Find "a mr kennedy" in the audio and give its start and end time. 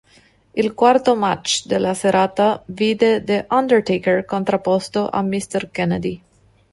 5.07-6.19